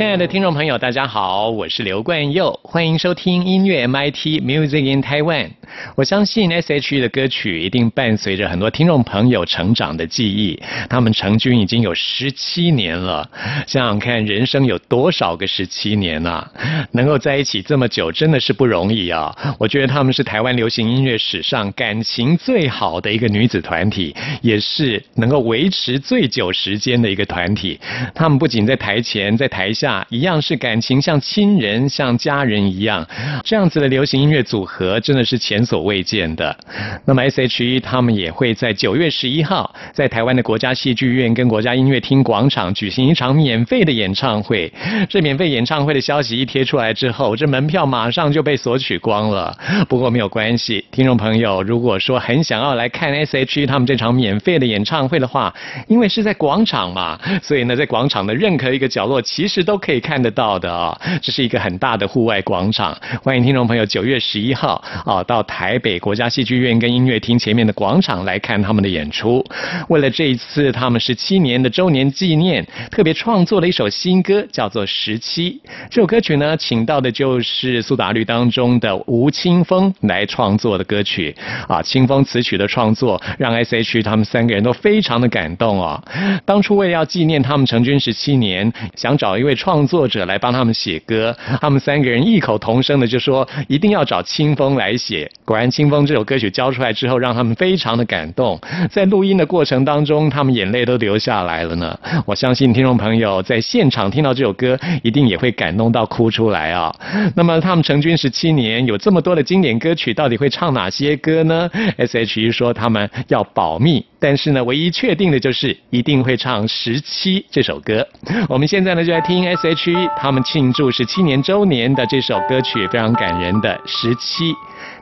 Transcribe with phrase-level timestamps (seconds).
[0.00, 5.50] 亲爱的听众朋友，大家好，我是刘冠佑，欢迎收听音乐 MIT Music in Taiwan。
[5.94, 10.58] 我相信 S.H.E 的歌曲一定伴随着很多听众朋友成长的记忆。
[10.88, 13.30] 他们成军已经有十七年了，
[13.66, 16.50] 想想看，人生有多少个十七年啊？
[16.92, 19.36] 能够在一起这么久，真的是不容易啊！
[19.58, 27.78] 我觉得他们是台湾流行音乐史上感情最好的一个女子团体，也是能够维持最久时间的一个团体。
[28.14, 33.06] 他们不仅在台前，在台下一样是感情像亲人、像家人一样。
[33.44, 35.60] 这样子的流行音乐组合，真的是前。
[35.70, 36.56] 所未见的。
[37.04, 44.72] 那么 S.H.E 他们也会在九月十一号，在台湾的国家戏剧院跟国家音乐厅广场举行一场免费的演唱会。
[45.08, 49.56] 这免费演唱会的消息一贴出来之后，这门票马上就被索取光了。
[49.88, 55.54] 不过没有关系，听众朋友，如果说很想要来看 S.H.E 他们这场免费的演唱会的话，
[55.86, 60.98] 因为是在广场嘛，所以呢，在广场的任何一个角落其实都都可以看得到的啊。
[61.22, 65.44] 这是一个很大的户外广场，欢迎听众朋友九月十一号啊到。
[65.50, 69.44] 台北国家戏剧院跟音乐厅前面的广场来看他们的演出。
[69.88, 75.50] 为了这一次他们十七年的周年纪念，特别创作了一首新歌，叫做《十七》。
[75.90, 81.34] 这首歌曲呢，请到的就是苏打绿当中的吴青峰来创作的歌曲。
[81.66, 84.02] 啊，青峰词曲的创作让 S.H.
[84.02, 86.02] 他们三个人都非常的感动哦。
[86.46, 95.30] 当初为了要纪念他们成军十七年，想找一位创作者来帮他们写歌，他们三个人异口同声的就说，一定要找清风来写。
[95.44, 98.58] 果然，《清风》这首歌曲交出来之后，让他们非常的感动。
[98.90, 101.98] 在录音的过程当中，他们眼泪都流下来了呢。
[102.24, 106.90] 我相信听众朋友在现场听到这首歌，一定也会感动到哭出来啊。
[107.36, 111.68] 那么，他们成军十七年，有这么多的经典歌曲，到底会唱哪些歌呢
[111.98, 118.06] ？S.H.E 说他们要保密，但是呢，唯一确定的就是一定会唱《十七》这首歌。
[118.48, 124.52] 我们现在呢，就来听 S.H.E 他们庆祝十七年周年的这首歌曲，非常感人的《十七》。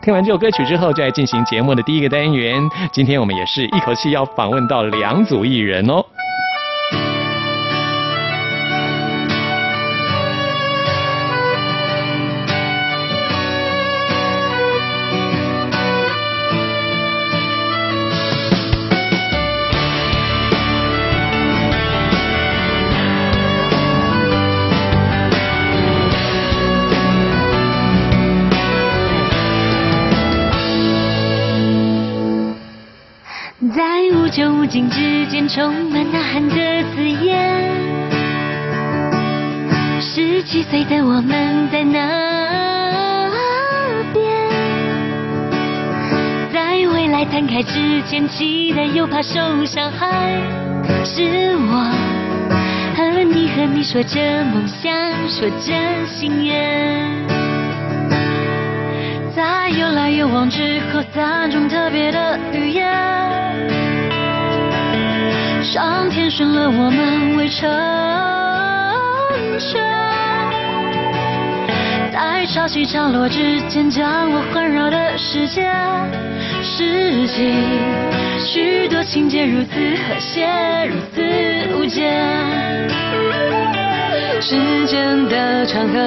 [0.01, 2.63] 听完这首歌曲之后，就来进行节目的第一个单元。
[2.93, 6.05] 今天我们也是一口气要访问到两组艺人哦。
[48.09, 50.41] 前，期待又怕受伤害。
[51.05, 51.85] 是我
[52.97, 54.91] 和你和你说着梦想，
[55.29, 55.75] 说着
[56.07, 57.07] 心愿，
[59.37, 62.89] 在有来有往之后，三种特别的语言。
[65.63, 67.69] 上天选了我们为成
[69.59, 69.85] 全，
[72.11, 75.71] 在潮起潮落之间，将我环绕的世界，
[76.79, 77.53] 世纪
[78.39, 80.47] 许多情节如此和谐，
[80.87, 81.21] 如此
[81.75, 82.89] 无间。
[84.41, 85.99] 时间的长河，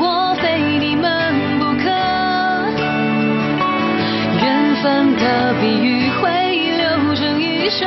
[0.00, 1.88] 我非你们不可。
[4.42, 6.28] 缘分的比喻会
[6.76, 7.86] 流成一首。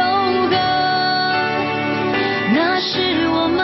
[0.50, 0.56] 歌，
[2.56, 3.60] 那是我们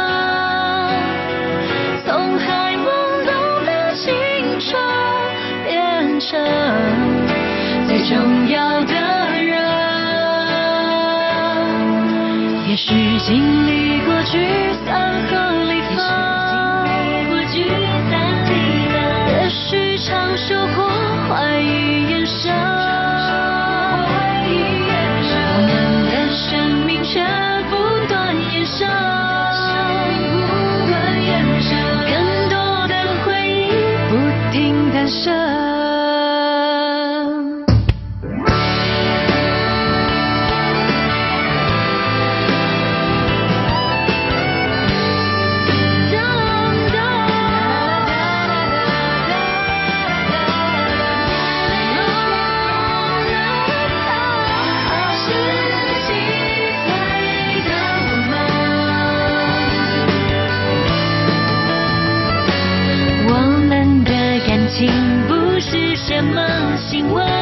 [2.05, 2.83] 从还懵
[3.25, 3.31] 懂
[3.65, 4.13] 的青
[4.59, 4.77] 春
[5.63, 6.35] 变成
[8.07, 8.93] 重要的
[9.41, 9.57] 人，
[12.67, 14.45] 也许经历过聚
[14.85, 15.97] 散和离分，
[19.27, 20.87] 也许常受过
[21.27, 22.53] 怀疑眼神。
[25.57, 25.71] 我们
[26.11, 27.25] 的生命全
[67.09, 67.34] away.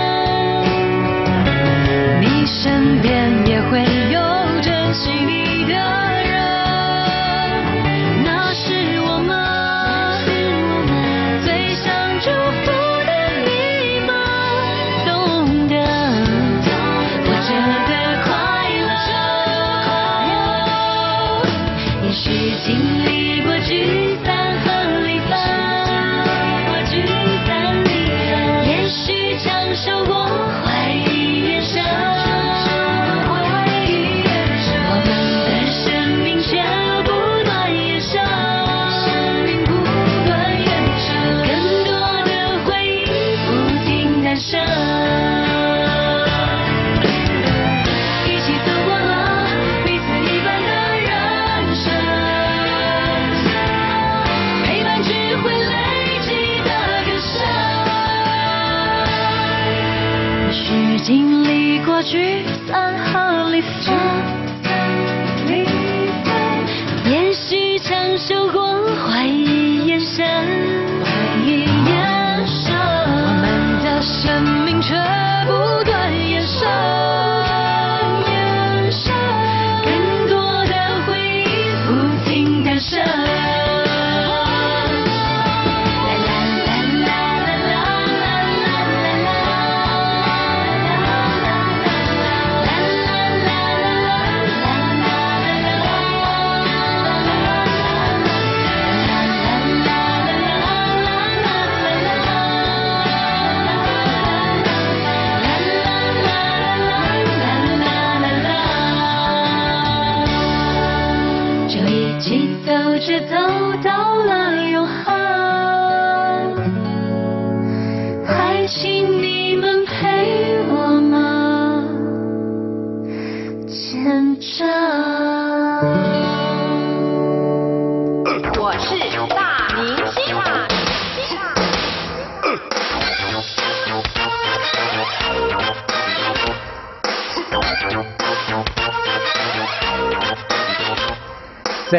[62.14, 62.53] 历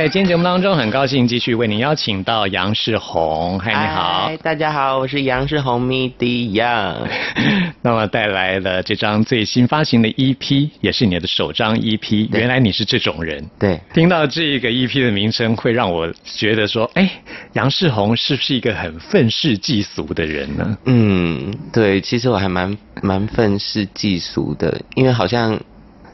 [0.04, 3.58] 在今天节目当中，很高兴继续为您邀请到杨世宏。
[3.58, 4.36] 嗨，你好嗨，。
[4.36, 7.08] 大家好，我是杨世宏 Young。
[7.80, 12.28] 那么带来了这张最新发行的 EP，也是你的首张 EP。
[12.30, 13.42] 原来你是这种人。
[13.58, 17.10] 对，听到这个 EP 的名称，会让我觉得说，哎，
[17.54, 20.76] 杨世宏是不是一个很愤世嫉俗的人呢？
[20.84, 25.58] 嗯，对，其实我还蛮蛮愤世嫉俗的，因为好像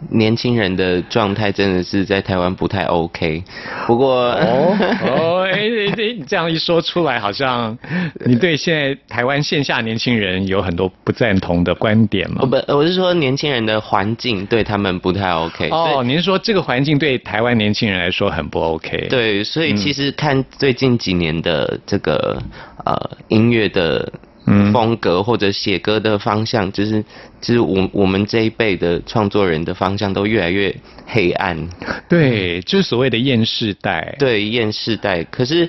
[0.09, 3.43] 年轻人的状态真的是在台湾不太 OK。
[3.87, 4.77] 不过，哦
[5.07, 7.77] 哦， 哎哎哎，你这样一说出来，好像
[8.25, 12.47] 你对现在台湾线下年轻人有很多不赞同的观点吗我？
[12.47, 15.69] 不，我是说年轻人的环境对他们不太 OK。
[15.71, 22.41] 哦，您是说这个环境对台湾年轻人来说很不 OK？，对，所以嗯其实看最近几年的这个
[22.85, 24.30] 呃音乐的嗯
[24.73, 27.05] 风格或者写歌的方向，就是
[27.41, 30.75] 就是我我们这一辈的创作人的方向都越来越
[31.07, 31.69] 黑暗，
[32.09, 34.17] 对，就是所谓的厌世代。
[34.19, 35.23] 对厌世代。
[35.25, 35.69] 可是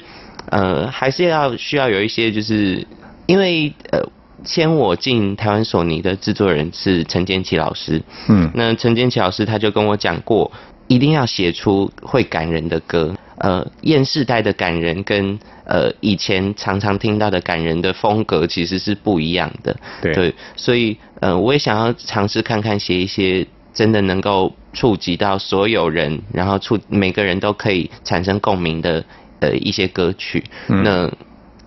[0.49, 2.85] 呃还是要需要有一些，就是
[3.27, 4.01] 因为呃
[4.43, 10.51] 牵我进台湾索尼的制作人是陈建奇老师，嗯那陈建奇老师他就跟我讲过，
[10.87, 13.15] 一定要写出会感人的歌。
[13.41, 19.75] 呃，厌世代的感人跟呃以前常常听到的感人的风格其实是不一样的。
[20.01, 29.03] 对所以呃，我也想要尝试看看写一些真的能够触及到所有人，然后触每个人都可以产生共鸣的
[29.39, 30.43] 呃一些歌曲。
[30.69, 31.11] 嗯那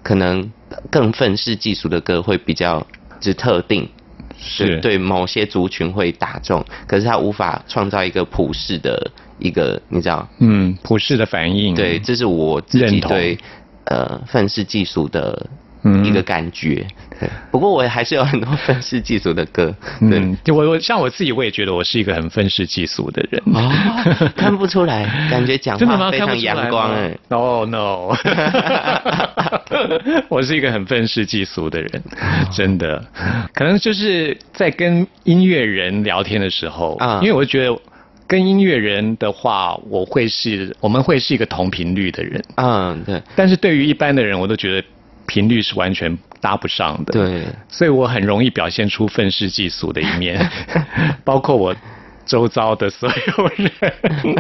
[0.03, 0.49] 可能
[0.91, 2.87] 更愤世嫉俗的歌会比较
[3.21, 3.89] 只特定。
[4.37, 10.27] 是对对某些族群会打中，可是他无法创造一个普世的一个，你知道？
[10.39, 11.75] 嗯，普世的反应。
[11.75, 13.37] 对，这是我自己对
[13.87, 15.47] 呃愤世嫉俗的
[15.83, 16.87] 嗯一个感觉。
[17.21, 19.75] 对，不过我还是有很多愤世嫉俗的歌。
[20.01, 20.19] 对。
[20.19, 23.41] 嗯，就我我像我自己，我也觉得我是一个很愤世嫉俗的人。
[23.55, 23.71] 哦，
[24.37, 25.79] 看不出来， 感觉讲？
[25.79, 26.91] 话非常阳光。
[27.29, 28.17] ？No No，
[30.29, 32.03] 我是一个很愤世嫉俗的人，
[32.53, 33.05] 真的。
[33.53, 37.77] 可能就是在跟音乐人聊天的时候，啊因为我觉得
[38.27, 44.87] 跟音乐人的话，我会是我们会是一个同频率的人，嗯，对但是对于一般的人，我都觉得
[45.27, 47.13] 频率是完全搭不上的。。
[47.13, 50.51] 对，所以我很容易表现出愤世嫉俗的一面，
[51.25, 51.75] 包括我
[52.25, 53.71] 周遭的所有人。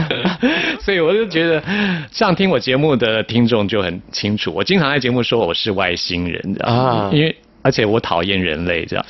[0.81, 1.62] 所以我就觉得，
[2.11, 9.04] 像听我节目的听众就很清楚，我经常在节目说我是外星人，啊因为而且我讨厌人类，这样。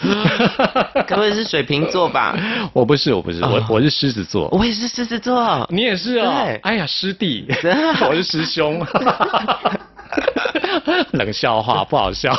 [1.08, 2.37] 可不会是水瓶座吧？
[2.73, 4.49] 我不是，我不是，我啊我是狮子座。
[4.52, 5.66] 我也是狮子座。
[5.70, 7.44] 你也是哦，哎呀，师弟，
[8.08, 8.80] 我是师兄。
[11.12, 12.34] 冷笑话 不好笑。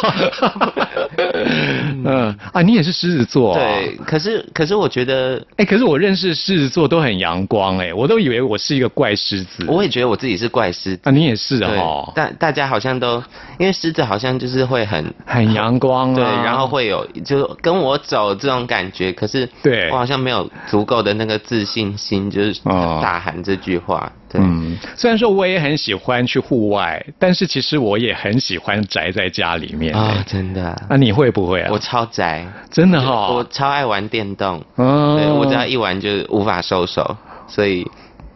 [1.34, 3.60] 嗯啊，你也是狮子座、啊。
[3.60, 9.66] 对，可是可是我觉得，哎、可是我认识狮子座都很阳光、哎，我都以为我是一个怪狮子。
[9.68, 11.02] 我也觉得我自己是怪狮子。
[11.04, 13.22] 啊，你也是对哦，，大大家好像都
[13.58, 16.16] 因为狮子好像就是会很很阳光啊。
[16.16, 24.12] 对，然后会有就跟我走这种感觉，可是对我好像没有足够的那个自信心，就是哦大喊这句话。
[24.36, 29.96] 对，嗯，虽然说我也很喜欢去户外，但是其实我也很喜欢宅在家里面。
[29.96, 31.70] 啊、哎真的，那你会不会啊？
[31.72, 37.16] 我超宅，真的哈、我超爱玩电动，嗯对我只要一玩就无法收手，
[37.48, 37.86] 所以。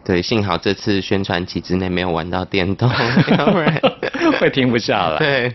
[0.04, 2.90] 对，幸好这次宣传期之内没有玩到电动，
[3.38, 3.80] 要不然
[4.40, 5.18] 会停不下来。
[5.18, 5.54] 对，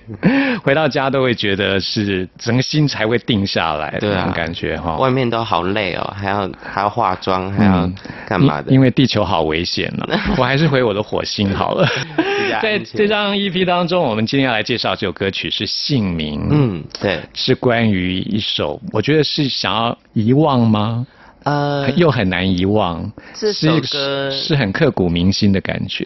[0.64, 4.96] 回到家都会觉得是整个心才会定下来，对啊那种感觉哈。
[4.98, 7.90] 外面都好累哦，还要还要化妆，还要
[8.28, 8.70] 干嘛的？
[8.70, 10.06] 因因为地球好危险呢、
[10.38, 11.88] 我还是回我的火星好了。
[12.62, 21.08] 在这张 EP 当中，我们今天要来介绍这首歌曲是《姓名》，，嗯，对，是关于一首，我觉得是想要遗忘吗？
[21.46, 26.04] 呃，又很难遗忘，这首歌是很刻骨铭心的感觉。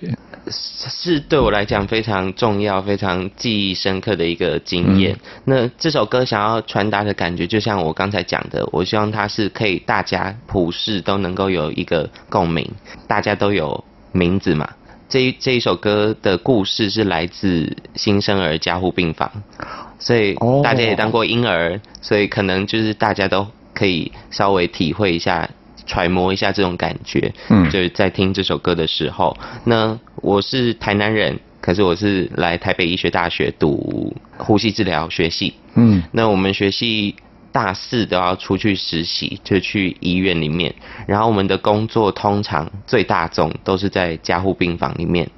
[0.51, 5.15] 是对我来讲非常重要、非常记忆深刻的一个经验。
[5.45, 12.69] 那这首歌想要传达的感觉，就像我刚才讲的，我希望它是可以大家普世都能够有一个共鸣，
[13.07, 13.81] 大家都有
[14.11, 14.69] 名字嘛。
[15.07, 19.31] 这一这一首歌的故事是来自新生儿加护病房，
[19.97, 23.47] 所以哦大家也当过婴儿，所以可能就是大家都
[23.79, 25.49] 可以稍微体会一下、
[25.85, 27.33] 揣摩一下这种感觉。
[27.49, 35.53] 嗯就是在听这首歌的时候，那我是台南人，可是我是来台北医学大学读呼吸治疗学系。
[35.75, 37.15] 嗯那我们学系
[37.53, 40.75] 大四都要出去实习，就去医院里面，
[41.07, 45.29] 然后我们的工作通常最大众都是在加护病房里面，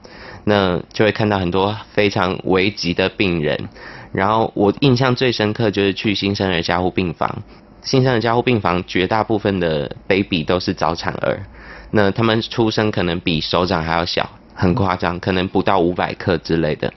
[0.45, 3.69] 那就会看到很多非常危急的病人。
[4.11, 7.43] 然后我印象最深刻就是去新生儿加护病房，
[7.83, 11.43] 新生儿加护病房绝大部分的 baby 都是早产儿，
[11.91, 16.93] 那他们出生可能比手掌还要小，很夸张，可能不到五百克之类的。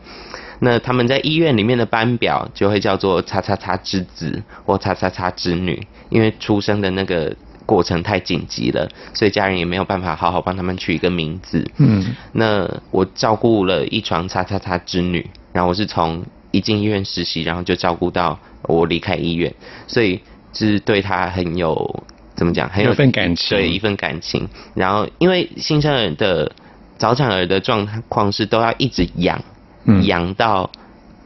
[0.60, 7.34] 那他们在医院里面的班表就会叫做“叉叉叉之子”或“叉叉叉之女”，因为出生的那个
[7.66, 11.66] 过程太紧急了，所以家人也没有办法好好帮他们取一个名字。
[11.78, 19.52] 嗯那我照顾了一床叉叉叉之女，然后我是从一进医院实习，然后就照顾到我离开医院，
[19.86, 20.20] 所以
[20.54, 24.48] 就是对他很有怎么讲，很有有份感情对一份感情。
[24.74, 26.50] 然后因为新生儿的
[26.96, 29.38] 早产儿的状况是都要一直养，
[29.84, 30.70] 嗯养到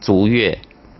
[0.01, 0.57] 足月。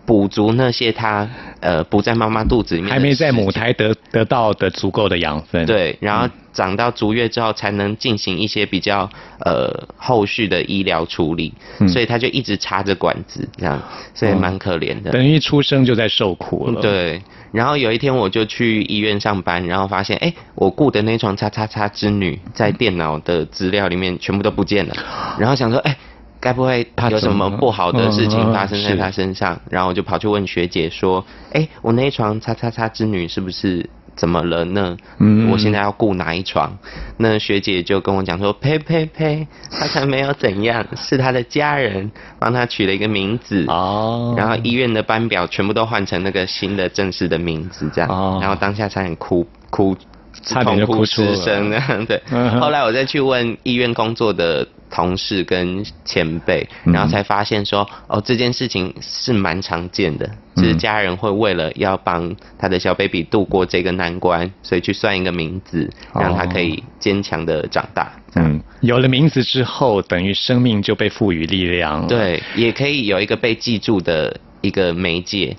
[0.09, 9.07] 补足那些他呃不在妈妈肚子里面的还没在母胎得得到的足够的养分。，对，然后长到足月之后才能进行一些比较
[9.45, 13.79] 呃后续的医疗处理，嗯所以他就一直插着管子这样，
[14.15, 15.11] 所以蛮可怜的。
[15.11, 24.95] 等于一出生就在受苦了。，对，然后有一天我就去医院上班，然后发现，哎，我雇的那床叉叉叉之女在电脑的资料里面全部都不见了，
[25.37, 25.95] 然后想说，哎。
[26.39, 29.59] 该不会他有什么不好的事情发生在是她身上？
[29.69, 34.95] 然后我就跑去问学姐说：“哎，我那一床叉叉叉之女是不是怎么了呢？
[35.19, 36.77] 嗯我现在要雇哪一床？”
[37.17, 49.95] 那学姐就跟我讲说：“呸呸呸，她才没有怎样， 是她的家人帮她取了一个名字。”哦，然后医院的班表全部都换成那个新的正式的名字，这样，哦然后当下差点哭哭，
[50.41, 52.21] 差点就哭出声，这样对。
[52.31, 56.93] 嗯后来我再去问医院工作的同事跟前辈，嗯。
[56.93, 68.11] 然后才发现说，哦，这件事情是蛮常见的，就是嗯家人会为了要帮他的小 baby 度过这个难关，所以去算一个名字，让他可以坚强的长大。
[68.35, 75.55] 嗯，有了名字之后，等于生命就被赋予力量。，对，也可以有一个被记住的一个媒介，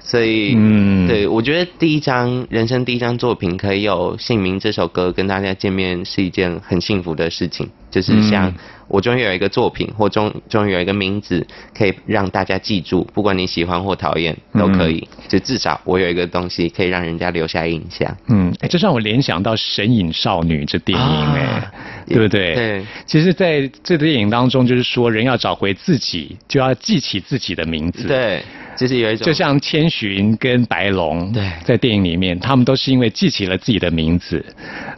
[0.00, 1.06] 所以，嗯。
[1.06, 8.54] 对我觉得第一张人生第一张作品可以有姓名这首歌跟大家见面是一件很幸福的事情，就是像嗯
[8.88, 18.16] 我终于有一个作品，或终终于有一个名字可以让大家记住，不管你喜欢或讨厌都可以，就至少我有一个东西可以让人家留下印象。
[18.28, 21.72] 嗯，哎这让我联想到《神隐少女》这电影，哎、啊
[22.06, 22.54] 对不对？
[22.54, 22.86] 对。
[23.06, 28.06] 其实，在这部电影当中，就是说，人要找回自己，就要记起自己的名字。。
[28.06, 28.42] 对，
[28.76, 34.44] 就是有一种就像千寻跟白龙，对在电影里面，他们都是因为记起了自己的名字，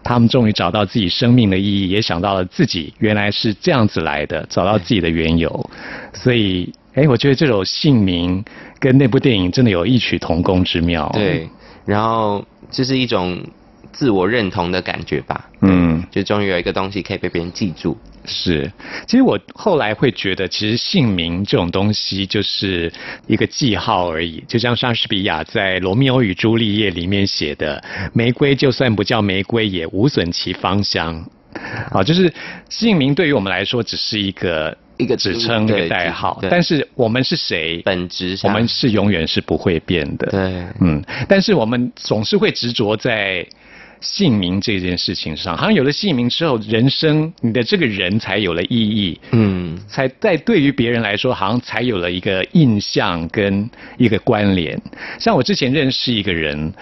[0.02, 5.70] 他们终于找到自己生命的意义，也想到了自己原来是这样子来的，找到自己的缘由。
[6.12, 8.44] 所以，哎，我觉得这首姓名
[8.78, 11.10] 跟那部电影真的有异曲同工之妙。
[11.12, 11.48] 对，
[11.84, 13.38] 然后就是一种
[13.92, 15.48] 自我认同的感觉吧。
[15.60, 17.96] 嗯，就终于有一个东西可以被别人记住。
[18.26, 18.70] 是，
[19.06, 22.92] 其实我后来会觉得，其实姓名这种东西就是
[23.26, 31.24] 一个记号而已，就像莎士比亚在《罗密欧与朱丽叶》里面写的：“玫瑰就算不叫玫瑰，也无损其芳香。”
[31.90, 32.30] 啊，就是
[32.68, 40.26] 姓名对于我们来说只是一个一个指称、一对个代号，但是我们是谁，本质上我们是永远是不会变的。
[40.30, 43.46] 对嗯，但是我们总是会执着在
[44.06, 54.80] 姓名这件事情上，好像有了姓名之后，人生你的这个人才有了意义，嗯才在对于别人来说，好像才有了一个印象跟一个关联。
[55.18, 56.72] 像我之前认识一个人，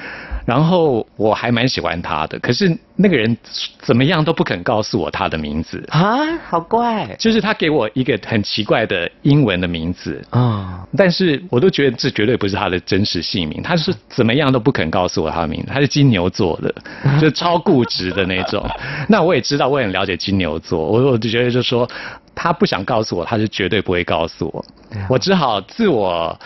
[0.46, 3.36] 然后我还蛮喜欢他的，可是那个人
[3.80, 7.16] 怎么样都不肯告诉我他的名字，啊，好怪。
[7.18, 16.74] 就是他给我一个很奇怪的英文的名字，啊，但是我都觉得这绝对不是他的真实姓名，他是怎么样都不肯告诉我他的名字，他是金牛座的，
[17.20, 18.64] 就超固执的那种。
[19.08, 21.88] 那我也知道，我也很了解金牛座，我我就觉得就说
[22.34, 24.64] 他不想告诉我，他是绝对不会告诉我，
[25.08, 26.38] 我只好自我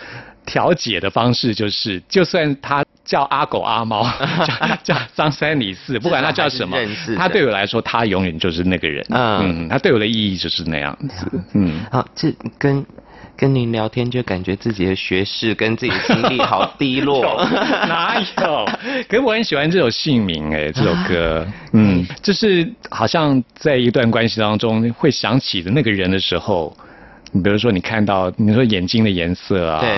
[0.45, 4.07] 调解的方式就是，就算他叫阿狗阿猫，
[4.83, 6.77] 叫叫张三李四，不管他叫什么
[7.17, 9.03] 他对我来说，他永远就是那个人。
[9.09, 11.25] 嗯嗯，他对我的意义就是那样子。
[11.55, 11.79] 嗯。
[11.91, 12.85] 好，这跟
[13.35, 17.43] 跟您聊天就感觉自己的学识跟自己的经历好低落。
[17.89, 18.65] 哪有？
[19.07, 26.77] 可是我很喜欢这首姓名哎、这首歌，嗯，就是好像在一段关系当中会想起的那个人的时候，
[27.31, 29.89] 你比如说你看到你说眼睛的颜色啊，对。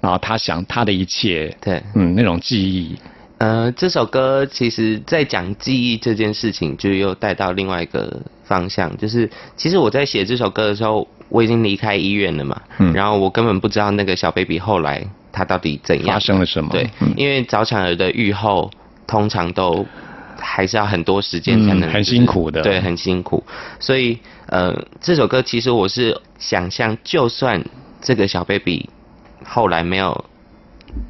[0.00, 1.82] 然后他想他的一切，对。
[1.94, 2.96] 嗯，那种记忆，
[3.38, 12.92] 呃，这首歌其实在讲记忆这件事情，就又带到另外一个方向，就是其实我在写这首歌的时候，我已经离开医院了嘛，嗯。
[12.92, 16.14] 然后我根本不知道那个小 baby 后来他到底怎样。
[16.14, 16.70] 发生了什么？
[16.70, 17.12] 对，嗯。
[17.16, 18.70] 因为早产儿的愈后
[19.06, 19.84] 通常都
[20.38, 22.62] 还是要很多时间才能、嗯很辛苦的。
[22.62, 23.44] 对，很辛苦。
[23.78, 27.64] 所以呃，这首歌其实我是想象，就算
[28.00, 28.88] 这个小 baby
[29.44, 30.24] 后来没有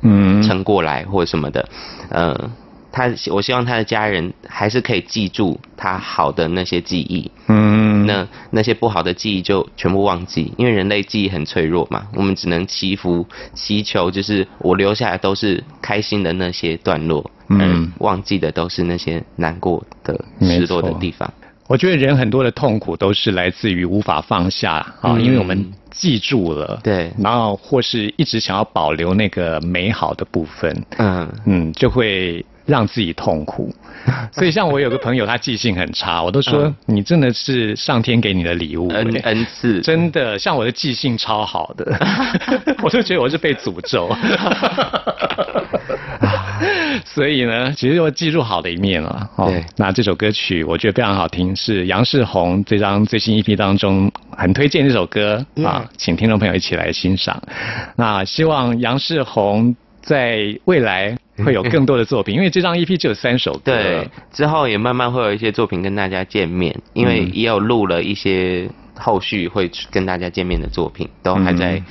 [0.02, 1.68] 嗯，撑过来或者什么的，
[2.10, 2.50] 呃，
[2.90, 17.92] 他我希望他的家人还是可以记住他好的那些记忆，嗯，那那些不好的记忆就全部忘记，因为人类记忆很脆弱嘛，我们只能祈福祈求，就是我留下来都是开心的那些段落，嗯。
[17.98, 21.32] 忘记的都是那些难过的、失落的地方。
[21.68, 25.24] 我觉得人很多的痛苦都是来自于无法放下啊，嗯。
[25.24, 27.10] 因为我们记住了，对。
[27.18, 33.74] 然后或是一直想要保留那个美好的部分，嗯，嗯，就会让自己痛苦。
[34.30, 39.18] 所以像我有个朋友，他记性很差，我都说嗯你真的是上天给你的礼物、恩欸。
[39.20, 41.98] 恩赐，真的，像我的记性超好的，
[42.84, 44.08] 我就觉得我是被诅咒。
[47.14, 49.30] 所以呢，其实我记住好的一面了。
[49.36, 57.40] 哦对，那这首歌曲我觉得非常好听，是杨世宏这张最新 EP 当中很推荐这首歌啊，请听众朋友一起来欣赏。
[57.96, 63.72] 那希望杨世宏在未来会有更多的作品，因为这张 EP 只有三首歌。
[63.72, 71.84] 对，之后也慢慢会有一些作品跟大家见面，因为嗯也有录了一些后续会跟大家见面的作品，都还在嗯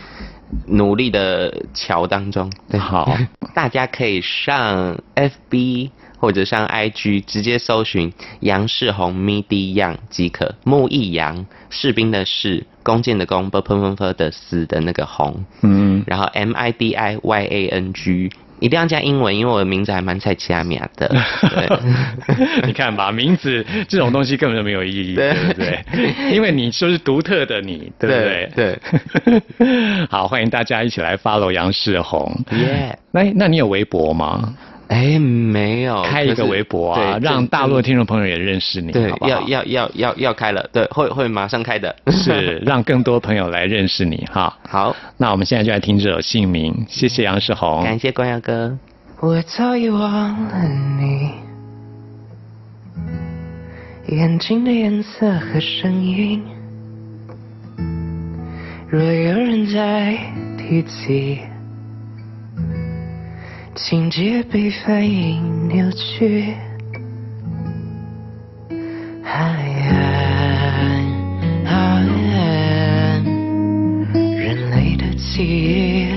[0.68, 2.52] 努力的桥当中。
[2.70, 3.12] 对，好，
[3.54, 18.32] 大家可以上 FB 或者上 IG 直接搜寻杨世宏 MIDI 样即可，木易杨，士兵的士，弓箭的弓，啵啵啵啵的死的那个红，嗯，然后 M I D I Y A N G。
[18.60, 21.08] 一定要加英文，因为我的名字还蛮菜奇亚米亚的。
[21.42, 25.84] 对，你看吧，名字这种东西根本就没有意义，对对不对？
[26.34, 28.52] 因为你就是独特的你，对不对？
[28.56, 32.32] 对 好，欢迎大家一起来 follow 杨世宏。
[32.52, 32.98] 耶！
[33.12, 34.54] 那那你有微博吗？
[34.88, 41.96] 哎，没有，开一个微博啊，对让大陆的听众朋友也认识你，对好好要要要要要开了，对，会会马上开的。
[42.12, 44.56] 是让更多朋友来认识你哈。
[44.70, 47.84] 好，那我们现在就来听这首《姓名》，谢谢杨世宏。
[47.84, 48.78] 感谢光耀哥。
[49.22, 50.68] 我早已忘了
[51.00, 51.32] 你，
[54.16, 56.44] 眼睛的颜色和声音。
[58.88, 60.16] 若有人在
[60.58, 61.40] 提起，
[63.76, 66.56] 情节被反应扭曲。
[74.38, 76.08] 人类的记忆，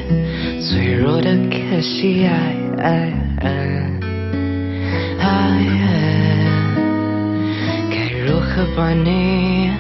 [0.61, 3.51] 脆弱的可惜，爱爱爱
[5.18, 5.27] 爱，
[7.90, 9.73] 该如何把你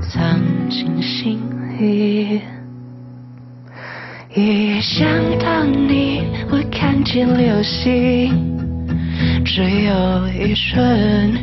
[0.00, 1.40] 藏进心
[1.80, 2.40] 里？
[4.34, 5.06] 一想
[5.38, 8.32] 到你，我看见流星，
[9.44, 11.34] 只有一瞬，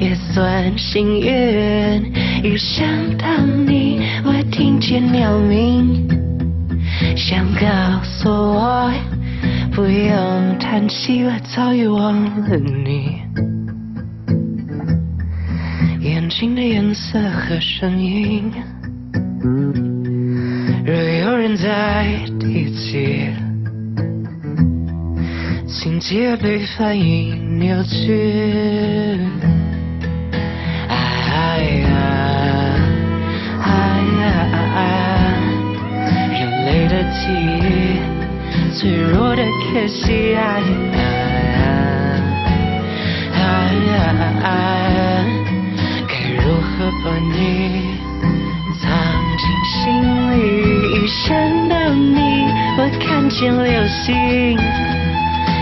[0.00, 2.12] 也算幸运。
[2.42, 6.08] 一想到你，我听见鸟鸣，
[7.14, 8.90] 想告诉我
[9.72, 13.20] 不用叹息，我早已忘了你。
[16.00, 18.50] 眼睛的颜色和声音，
[20.84, 22.06] 若有人在
[22.38, 23.28] 提起。
[25.66, 29.18] 情节被反应扭曲。
[30.88, 31.90] 哎呀，
[33.62, 33.68] 哎
[34.20, 34.24] 呀，
[36.32, 37.18] 人类的记
[37.62, 37.62] 忆，
[38.74, 40.34] 脆弱的可惜。
[40.34, 40.38] 哎
[43.32, 43.36] 呀，哎
[43.86, 44.48] 呀，
[46.08, 46.12] 该
[46.42, 46.68] 如何
[47.04, 47.38] 把你
[53.30, 54.58] 见流星。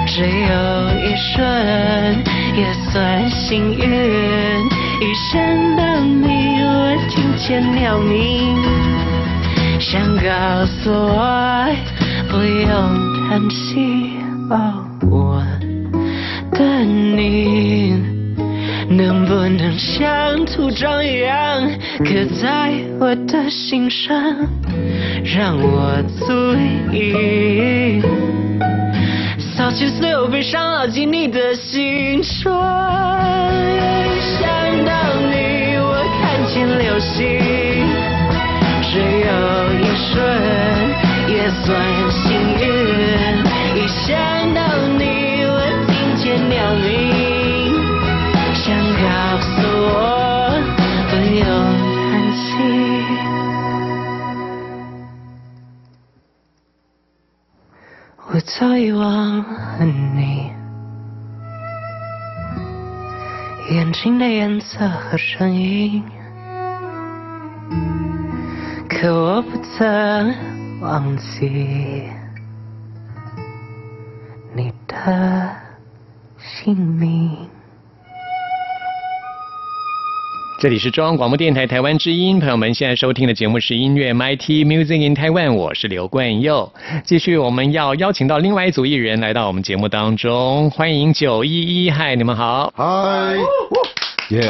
[0.06, 0.26] 只有
[1.04, 1.44] 一瞬，
[2.56, 3.84] 也算幸运。
[5.00, 6.26] 一想到你，
[6.64, 6.68] 我
[7.08, 8.56] 听见鸟鸣，
[9.78, 11.68] 想告诉我
[12.28, 12.68] 不用
[13.28, 14.12] 叹息。
[14.50, 14.54] 哦，
[15.10, 15.44] 我
[16.52, 17.94] 的你，
[18.88, 21.47] 能不能像图章一样
[21.98, 24.14] 刻在我的心上，
[25.24, 26.54] 让我足
[26.92, 28.00] 以。
[29.38, 32.54] 扫去所有悲伤，牢记你的形状。
[34.20, 34.48] 想
[34.84, 34.92] 到
[35.28, 37.24] 你，我看见流星，
[38.82, 40.16] 只有一瞬，
[41.28, 41.66] 也算
[42.10, 42.22] 幸
[42.60, 42.64] 运。
[43.74, 44.47] 一想
[58.48, 60.50] 早已忘了你，
[63.70, 66.02] 眼睛的颜色和声音，
[68.88, 72.08] 可我不曾忘记
[74.54, 75.54] 你的
[76.38, 77.36] 姓名。
[80.60, 86.72] 这里是中央广播电台台湾之音，朋友们现在收听的节目是音乐 MIT Music in Taiwan，我是刘冠佑。
[87.04, 92.72] 继续，我们要邀请到另外一组艺人来到我们节目当中，欢迎九一一，嗨，你们好。
[92.74, 93.36] 嗨，
[94.30, 94.40] 耶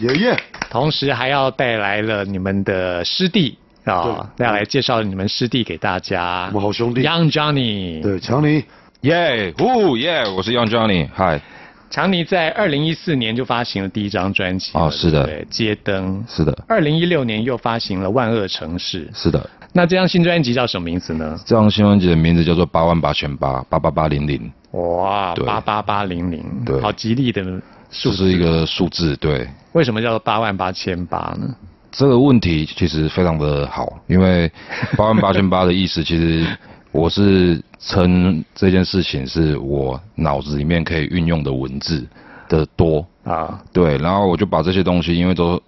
[0.00, 0.36] 耶耶！
[0.68, 6.48] 同时还要带来了你们的师弟啊，要来介绍你们师弟给大家。
[6.48, 8.02] 我们好兄弟 Young Johnny。
[8.02, 8.62] 对，强尼，
[9.00, 11.40] 耶，呼耶，我是 Young Johnny，嗨，
[11.88, 16.22] 强尼在二零一四年就发行了第一张专辑哦是的对，街灯。
[16.28, 19.06] 是的，二零一六年又发行了《万恶城市》。
[19.14, 21.38] 是的，那这张新专辑叫什么名字呢？
[21.46, 27.42] 这张新专辑的名字叫做八万八千八八八八零零，哇，八八八零零，对好吉利的
[27.90, 28.16] 数字。
[28.16, 29.48] 这是一个数字，对。
[29.72, 31.54] 为什么叫做八万八千八呢？
[31.92, 34.50] 这个问题其实非常的好，因为
[34.96, 36.44] 八万八千八的意思，其实
[36.96, 42.04] 我是称这件事情是我脑子里面可以运用的文字
[42.48, 45.60] 的多，啊，对，然后我就把这些东西，因为都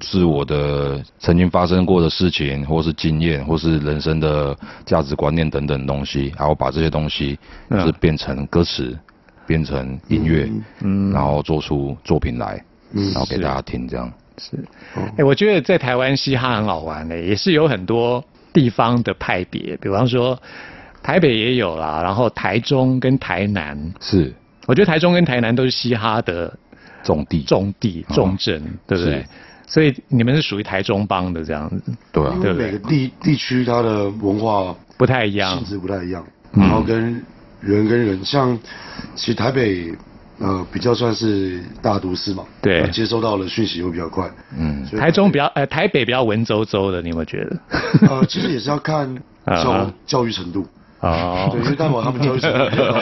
[0.00, 7.36] 是我的曾经发生过的事情，或是经验，或是人生的价值观念等等东西，然后把这些东西
[7.68, 8.96] 就是变成歌词，
[9.44, 10.48] 变成音乐，
[10.82, 14.10] 嗯然后做出作品来，嗯然后给大家听，这样。
[14.38, 14.56] 是。
[15.16, 18.22] 哎、我觉得在台湾嘻哈很好玩的、也是有很多
[18.52, 20.38] 地方的派别，比方说
[21.06, 24.34] 台北也有啦，然后台中跟台南，是。
[24.66, 26.52] 我觉得台中跟台南都是嘻哈的
[27.04, 29.24] 重地，重地哦重镇，对不对？
[29.68, 35.56] 所以你们是属于台中帮的这样子，对对不对每个地地区它的文化不太一样。
[35.56, 35.64] 性。
[35.64, 36.62] 质不太一样，嗯。
[36.62, 37.22] 然后跟
[37.60, 38.58] 人跟人，像
[39.14, 39.94] 其实台北
[40.40, 42.80] 呃比较算是大都市嘛，对。
[42.80, 47.56] 那接收到的讯息会比较快，嗯，台中比较呃台北比较文绉绉的，你有没有觉得？
[48.08, 49.16] 呃其实也是要看
[49.46, 50.66] 啊教教育程度，
[51.06, 53.00] 哦 对，因为代表他们教育程度比较高，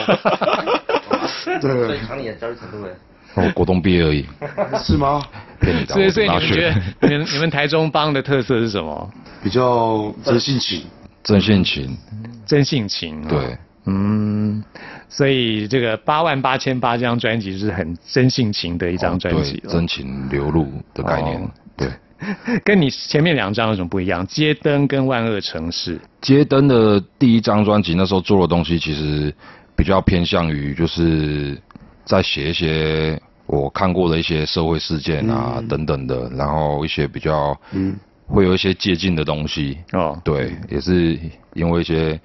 [1.61, 2.87] 对，常理的教育程度呢？
[3.35, 4.25] 我国中毕业而已，
[4.81, 5.21] 是吗？
[5.59, 5.93] 骗你的。
[5.93, 9.11] 所以所以你们觉得你们你们台中帮的特色是什么？
[9.43, 10.85] 比较真性情，
[11.23, 11.97] 真性情，
[12.45, 13.27] 真性情、哦。
[13.29, 14.63] 对，嗯，
[15.09, 21.89] 所以这个八万八千八这张专辑是很真性情的一张专辑、对，真情流露的概念哦，对。
[22.63, 24.25] 跟你前面两张有什么不一样？
[24.27, 25.99] 街灯跟万恶城市。
[26.21, 29.33] 街灯的第一张专辑，那时候做的东西其实
[29.75, 31.57] 比较偏向于就是
[32.05, 37.95] 在写一些我看过的一些社会事件啊、嗯等等的，然后一些比较嗯
[38.27, 39.77] 会有一些接近的东西。
[39.91, 41.19] 哦，对，也是
[41.53, 42.19] 因为一些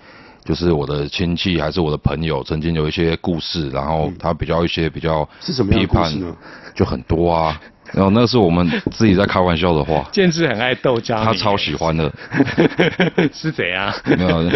[0.51, 6.37] 就是我的亲戚还是我的朋友，曾经有一些故事，然后他比较一些比较嗯是什么样批判的故事呢，
[6.75, 7.61] 就很多啊。
[7.93, 12.13] 然后那是我们自己在开玩笑的话， 建志很爱逗张，他超喜欢的。
[13.33, 13.95] 是怎样？
[14.19, 14.51] 没有，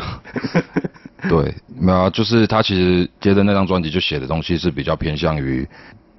[1.30, 5.64] 对，没有啊，就是他其实接着那张专辑就写的东西是比较偏向于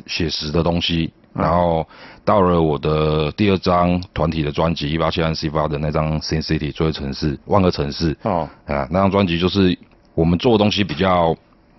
[0.07, 1.85] 写实的东西，然后
[2.23, 9.77] 到了我的第二张团体的专辑一八七三 C 八的那张 Sin City 最城市万个城市哦，啊，那张专辑就是
[10.13, 11.35] 我们做的东西比较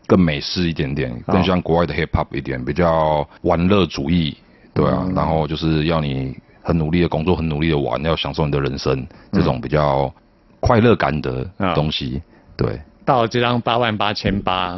[0.07, 4.37] 更美式一点点，更像国外的 Hip Hop 一点，比较玩乐主义，
[4.75, 10.13] 对啊，然后就是要你很努力的工作，很努力的玩，要享受你的人生，这种比较
[10.61, 12.21] 快乐感的东西，
[12.57, 12.79] 对。
[13.05, 14.77] 到了这张八万八千八，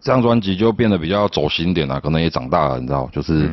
[0.00, 3.48] 这张专辑就变得比较走心点了，可能也长大了，你知道，就是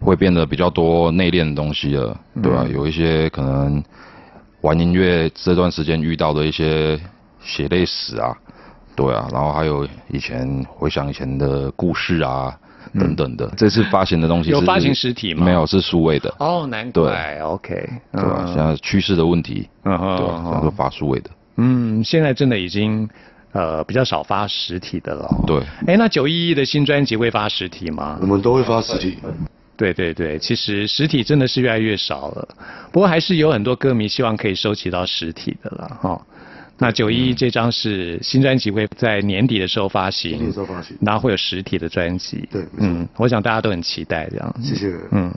[0.00, 3.82] 会变得比较多内敛的东西了，对吧、有一些可能
[4.62, 6.98] 玩音乐这段时间遇到的一些
[7.40, 8.36] 血泪史啊，
[8.96, 12.56] 对啊，然后还有以前回想以前的故事啊。
[12.98, 18.44] 等等的，这次发行的东西是有发行实体吗没有，是数位的，哦，难怪，OK，对吧？
[18.46, 20.34] 现在趋势的问题，嗯哼对吧？
[20.38, 23.08] 嗯哼想说发数位的，嗯，现在真的已经
[23.52, 25.44] 呃比较少发实体的了哦。
[25.46, 25.60] 对。
[25.86, 28.26] 哎，那九一一的新专辑会发实体吗我？
[28.26, 29.18] 们都会发实体。
[29.80, 32.48] 对对对，其实实体真的是越来越少了，
[32.92, 36.20] 不过还是有很多歌迷希望可以收集到实体的了哈、
[36.76, 42.46] 那九一这张是新专辑会在年底的时候发行年行底的时候发行，然后会有实体的专辑。
[42.50, 44.54] 对嗯，我想大家都很期待这样。
[44.62, 44.94] 谢谢。
[45.12, 45.32] 嗯，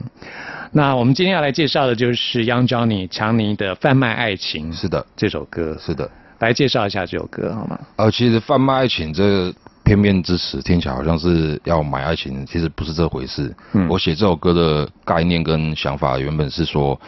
[0.72, 6.10] 那我们今天要来介绍的就是 Young Johnny 强尼的《贩卖爱情》是的，这首歌，是的。
[6.40, 7.78] 来介绍一下这首歌好吗？
[7.96, 13.54] 呃，其实贩卖爱情这个片面之词听起来好像是要买爱情，其实不是这回事。
[13.72, 13.86] 嗯。
[13.88, 16.98] 我写这首歌的概念跟想法原本是说，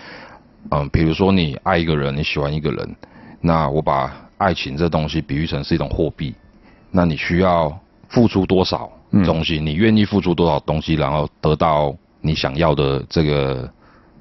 [0.71, 2.97] 嗯、比如说你爱一个人，你喜欢一个人，
[3.41, 6.35] 那我把爱情这东西比喻成是一种货币，
[6.91, 7.77] 那你需要
[8.09, 13.69] 付出多少嗯东西，你愿意付出多少东西，然后得到你想要的这个。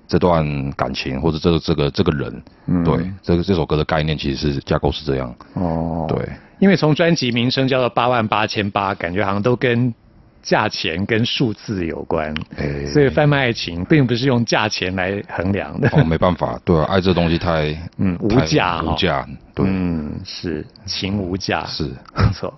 [0.08, 2.84] 这段感情或者这个这个这个人，嗯。
[2.84, 6.06] 对，这个这首歌的概念其实是架构是这样，哦。
[6.08, 9.94] 对，因为从专辑名称叫做八万八千八，感觉好像都跟
[10.42, 12.86] 价钱跟数字有关，哎。
[12.86, 15.90] 所以贩卖爱情并不是用价钱来衡量的。
[15.92, 21.86] 哦，没办法，对啊，爱这东西太 嗯无太价哈无价，对，嗯，是情无价，是。
[22.16, 22.54] 没错。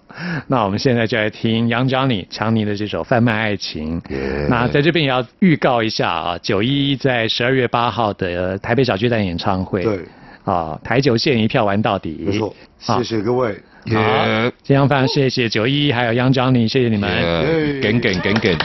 [0.47, 4.01] 那我们现在就来听杨 Johnny 强尼的这首《贩卖爱情》。
[4.49, 9.99] 那在这边也要预告一下啊，九一一在十二月八号的台北小巨蛋演唱会，对，
[10.47, 12.55] 啊，台九线一票玩到底，没错。
[12.79, 13.53] 谢谢各位。
[13.93, 17.09] 好，今天非常谢谢九一还有杨 Johnny，谢谢你们。
[17.09, 18.57] 耶，给给给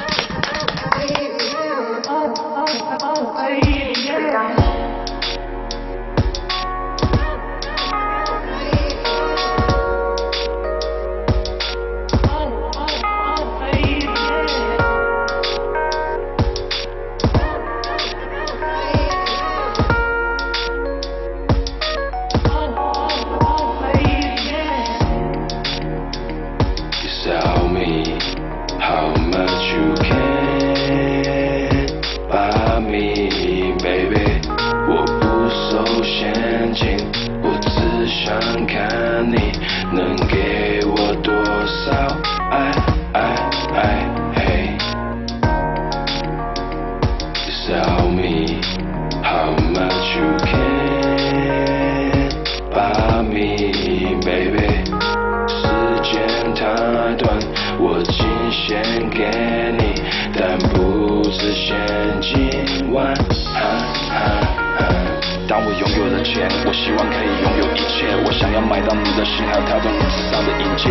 [68.53, 70.91] 要买到你的心，还有跳动你指上的银戒。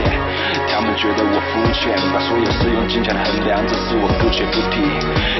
[0.67, 4.81] 他们觉得我肤浅，把所有事用金钱衡量，这是我姑且不提。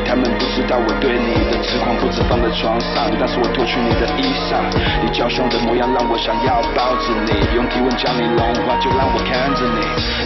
[0.05, 4.59] 他们不知道我对你的痴狂不止放在床上，但是我脱去你的衣裳，
[5.01, 9.79] 你娇羞的模样让我想要抱着你，用体温将你融化，就让我看着你。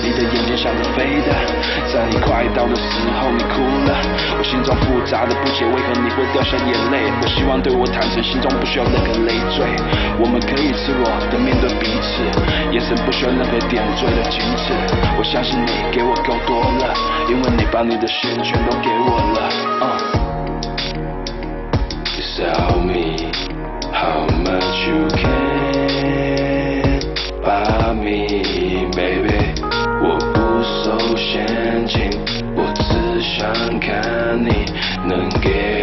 [0.03, 1.31] 你的眼睛像是飞的，
[1.87, 3.93] 在你快到的时候你哭了，
[4.37, 7.13] 我心中复杂的不解，为何你会掉下眼泪？
[7.21, 9.69] 我希望对我坦诚，心中不需要任何累赘，
[10.17, 12.23] 我们可以赤裸的面对彼此，
[12.71, 14.73] 眼神不需要任何点缀的矜持。
[15.19, 16.93] 我相信你给我够多了，
[17.29, 19.37] 因为你把你的心全都给我了。
[19.81, 19.85] Uh.
[22.15, 23.31] You sell me
[23.93, 26.99] how much you can
[27.43, 29.53] buy me, baby。
[30.01, 32.09] 我不收现金，
[32.55, 34.65] 我只想看你
[35.05, 35.74] 能给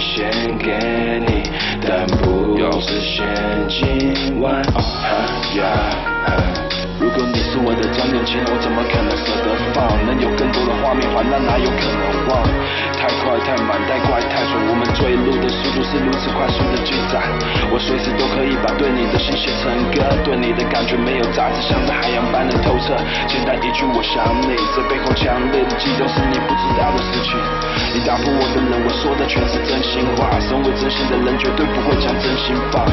[0.00, 1.42] 献给你，
[1.86, 3.26] 但不是现
[3.68, 4.62] 今晚。
[7.26, 9.88] 你是我的张年轻，我怎么可能舍得放？
[10.06, 12.42] 能有更多的画面还那哪有可能忘？
[12.96, 17.24] 太快太慢，太快太准，我们坠入的速度是如此快速的进展。
[17.72, 22.96] 我随时都可以把对你的心写成歌，对你的感觉没有杂质，像在海洋般的透彻。
[23.28, 27.36] 简单一句我想你，这背后强烈的悸动是你不知道的事情。
[27.96, 30.36] 你打破我的人，我说的全是真心话。
[30.40, 32.84] 身为真心的人，绝对不会将真心放。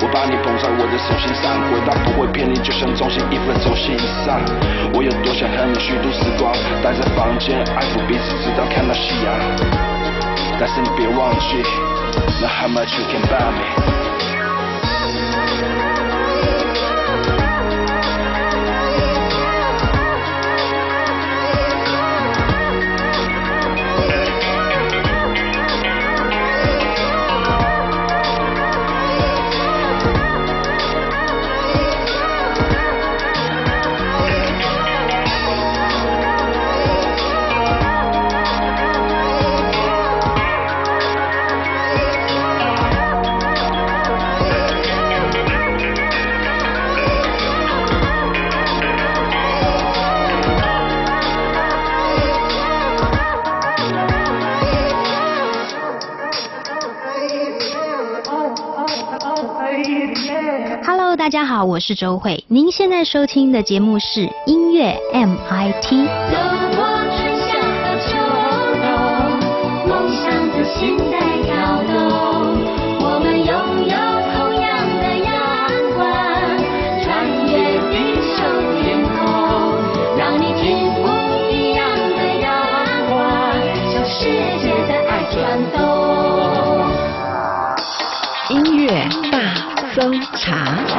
[0.00, 4.40] 我把你捧在我的手心上，回答不会骗你，就像中心一分钟心以上。
[4.94, 9.34] 我有多想和你虚度时光，待在房间爱抚彼此，直到看到夕阳。
[10.58, 11.62] 但是你别忘记
[12.40, 14.13] 那 how much you can buy me
[61.34, 62.44] 家好，我是周慧。
[62.46, 66.06] 您现在收听的节目是音乐 MIT。
[66.30, 66.36] 走
[66.76, 68.14] 过春夏和秋
[68.78, 68.86] 冬，
[69.88, 71.98] 梦想的心在跳动。
[73.00, 73.50] 我们拥
[73.82, 73.98] 有
[74.30, 75.34] 同样的阳
[75.96, 76.06] 光，
[77.02, 78.46] 穿越地球
[78.80, 79.18] 天空，
[80.16, 80.62] 让你听
[81.02, 81.02] 不
[81.50, 81.82] 一样
[82.14, 82.46] 的阳
[83.10, 83.18] 光，
[83.90, 84.30] 向世
[84.62, 85.36] 界的爱转
[85.72, 85.82] 动。
[88.50, 88.86] 音乐
[89.32, 89.34] 大
[89.96, 90.93] 搜查。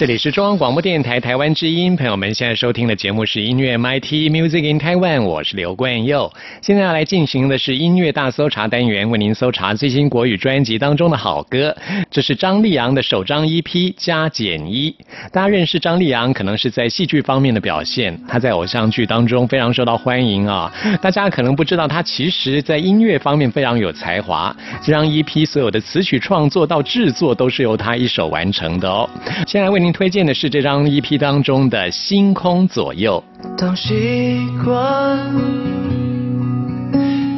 [0.00, 6.32] 这里是中央广播电台台湾之音，朋友们现在收听的节目是音乐 MIT Music in Taiwan，我是刘冠佑。
[6.62, 11.76] 现在要来进行的是音乐大搜查单元，为您搜查最新国语专辑当中的好歌。
[12.10, 13.62] 这是张立昂的首张 EP
[13.94, 14.90] 《加减一》。
[15.30, 20.72] 大家认识张立昂，可能是在戏剧方面的表现，他在偶像剧当中非常受到欢迎啊。
[21.02, 24.56] 大家可能不知道，他其实在音乐方面非常有才华。
[24.82, 29.06] 这张 EP 所有的词曲创作到制作都是由他一手完成的哦。
[29.46, 33.22] 现在为您推荐的是这张 EP 当中的《星空左右》。
[33.56, 35.18] 当习惯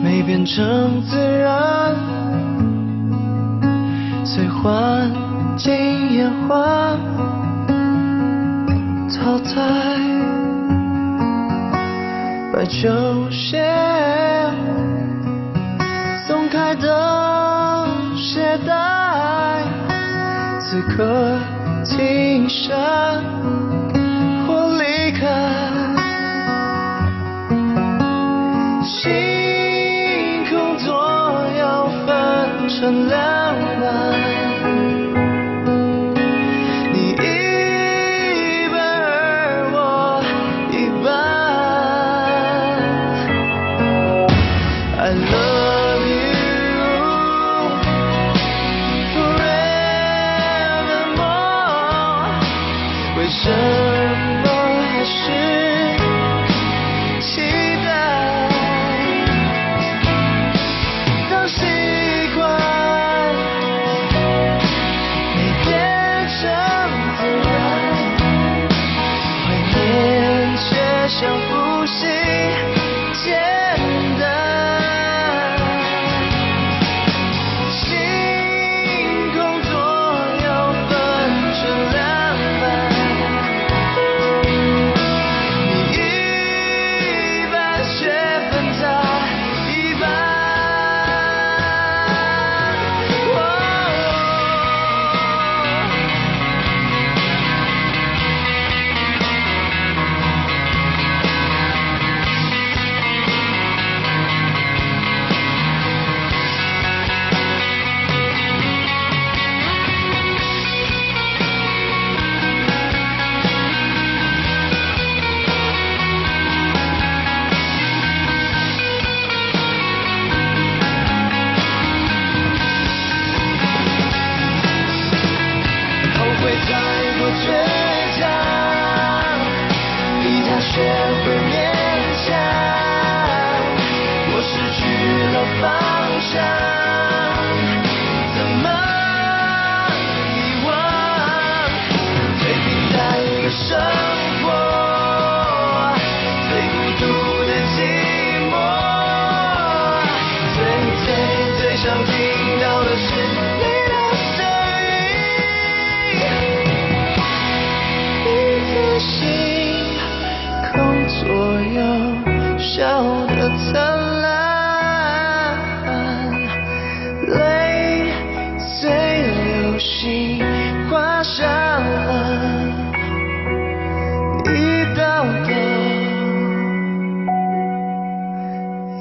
[0.02, 1.94] 没变成自然，
[4.24, 5.10] 随环
[5.56, 5.72] 境
[6.14, 6.96] 演化
[9.14, 9.52] 淘汰，
[12.52, 13.64] 把球鞋
[16.26, 17.86] 松开的
[18.16, 19.62] 鞋带，
[20.60, 21.36] 此刻
[21.84, 22.74] 停下
[24.46, 25.72] 或离开。
[28.84, 30.92] 星空左
[31.58, 33.41] 右分成两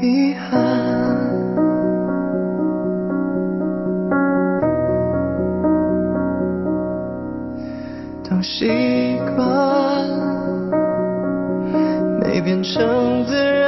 [0.02, 0.82] 遗憾。
[8.28, 8.68] 都习
[9.36, 10.08] 惯
[12.20, 13.61] 没变成自然，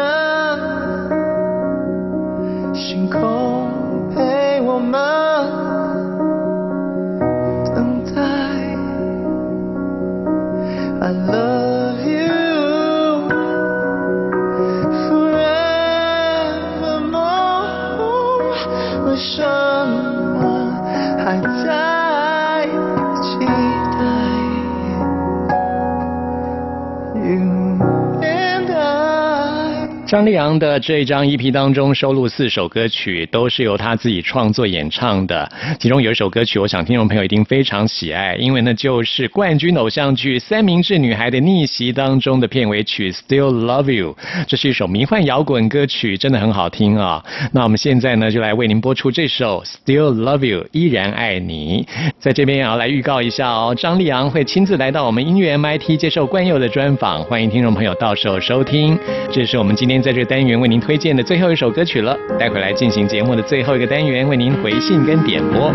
[30.13, 35.51] 张丽昂的这一张 EP 当中收录四首歌曲，都是由他自己创作演唱的。
[35.79, 44.15] 其中有一首歌曲，我想听众朋友一定非常喜爱，因为那就是冠军偶像剧《三明治女孩的逆袭》当中的片尾曲《Still Love You》。
[44.47, 47.25] 这是一首迷幻摇滚歌曲，真的很好听啊。
[47.51, 51.87] 那我们现在呢，就来为您播出这首《Still Love You》，依然爱你。
[52.19, 58.95] 在这边也要来预告一下哦，张丽昂会亲自来到我们音乐 MIT 接受冠佑的专访，欢迎听众朋友到时候收听。
[59.31, 62.17] 这是我们今天在这单元为您推荐的最后一首歌曲了。
[62.37, 65.73] 待会来进行节目的最后一个单元，为您回信跟点播。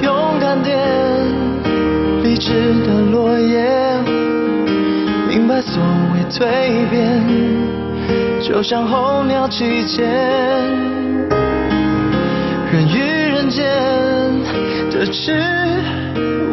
[0.00, 0.78] 勇敢点，
[2.22, 2.52] 理智
[2.86, 3.66] 的落叶，
[5.28, 5.82] 明白所
[6.14, 7.20] 谓蜕变，
[8.40, 10.04] 就像候鸟季节，
[12.72, 13.00] 人与
[13.32, 13.66] 人间
[14.92, 15.42] 的枝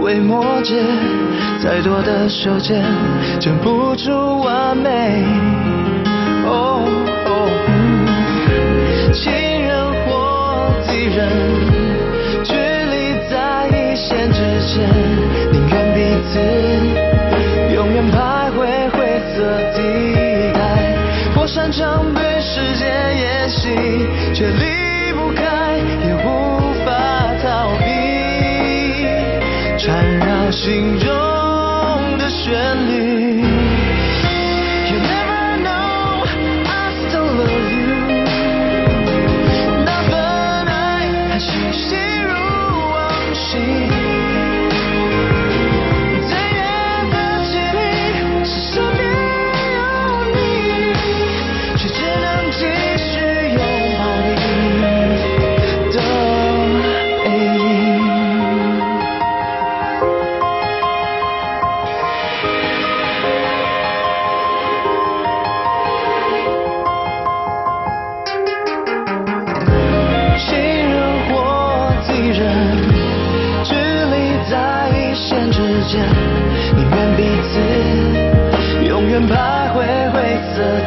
[0.02, 0.84] 微末节，
[1.62, 2.84] 再多的修剪，
[3.40, 5.24] 剪不出完美。
[6.44, 6.84] 哦
[21.72, 23.70] 常被世界演戏，
[24.34, 26.92] 却离不开，也无法
[27.42, 27.86] 逃避，
[29.78, 31.08] 缠绕心中
[32.18, 32.52] 的旋
[32.88, 33.41] 律。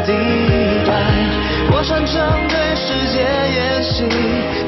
[0.07, 0.13] 地
[0.87, 0.93] 带。
[1.71, 3.19] 我擅长对世界
[3.57, 4.09] 演戏，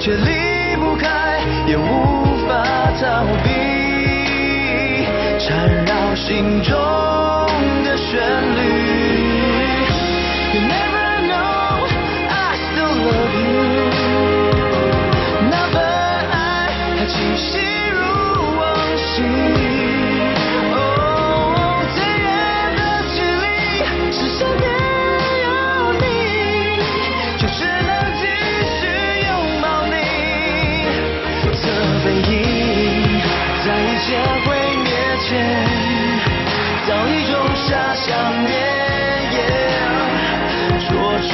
[0.00, 2.64] 却离不开，也无法
[3.00, 3.46] 逃避，
[5.38, 7.05] 缠绕心中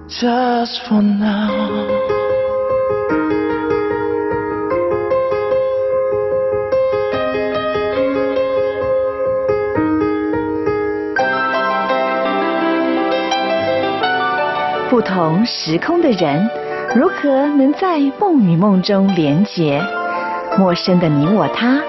[0.08, 1.48] just for now?
[14.88, 16.48] 不同时空的人，
[16.94, 19.80] 如何能在梦与梦中连结？
[20.58, 21.80] 陌生的你我他，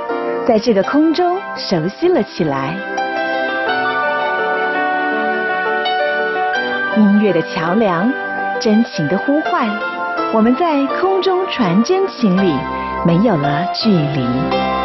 [0.45, 2.75] 在这个空中熟悉了起来。
[6.95, 8.13] 音乐的桥梁，
[8.59, 9.67] 真情的呼唤，
[10.31, 12.53] 我们在空中传真情里，
[13.07, 14.78] 没有了距离。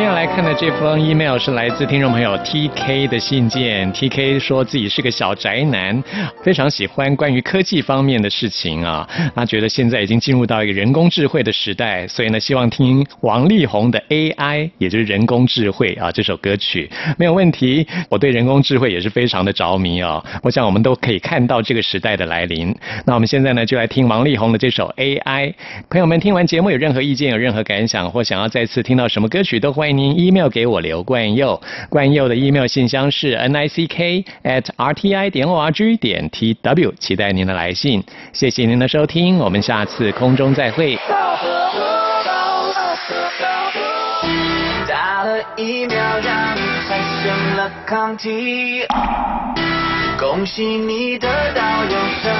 [0.00, 3.92] 接下来看的这封 email 是来自听众朋友 TK 的信件。
[3.92, 6.02] TK 说自己是个小宅男，
[6.42, 9.06] 非常喜欢关于科技方面的事情啊。
[9.34, 17.86] 他觉得现在已经进入到一个人工智慧的时代，所以呢，希望听王力宏的 AI，也就是人工智慧啊这首歌曲没有问题。
[18.08, 20.24] 我对人工智慧也是非常的着迷啊。
[20.42, 22.74] 我想我们都可以看到这个时代的来临。
[23.04, 25.52] 那我们现在呢，就来听王力宏的这首 AI。
[25.90, 31.60] 朋友们听完节目有任何意见、有任何感想，或想要再次听到什么歌曲，都欢迎您 email 给我刘冠佑。
[31.88, 36.28] 冠佑的 email 信箱是 n i c k at r t i 点 o r g 点
[36.30, 38.02] t w，期待您的来信。
[38.32, 40.98] 谢谢您的收听，我们下次空中再会。
[45.56, 48.82] 疫苗让你产生了抗体，
[50.18, 52.32] 恭喜你得到永生。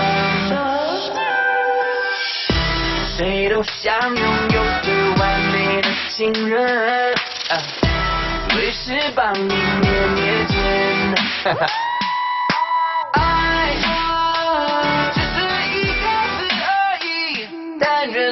[3.19, 4.25] 谁都想拥
[4.55, 7.15] 有最完美的情人，
[7.51, 7.59] 啊
[8.51, 10.57] 随时帮你捏捏肩。
[11.43, 11.67] 哈哈
[13.15, 13.19] 爱
[15.13, 15.37] 只是
[15.75, 16.05] 一个
[16.37, 16.71] 字而
[17.03, 17.09] 已，
[17.81, 18.30] 但人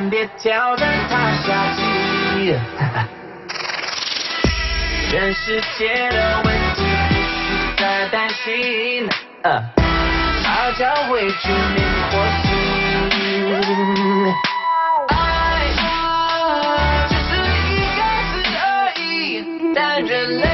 [0.00, 2.54] 但别挑战他下棋。
[5.10, 9.08] 全世界的问题不需再担心，
[9.42, 9.60] 呃，
[10.44, 12.46] 它将会致命火星。
[15.08, 15.12] 爱
[17.08, 17.30] 只是
[17.66, 18.64] 一个字而
[19.02, 19.02] 已，
[19.74, 20.47] 但人类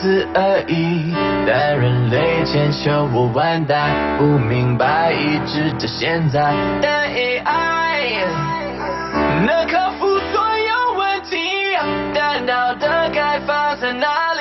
[0.00, 1.14] 此而已
[1.46, 6.54] 但人类千秋我万代不明白一直到现在。
[6.82, 8.24] 但 ai
[9.46, 11.36] 能克服所有问题
[12.14, 14.33] 但道德开放在哪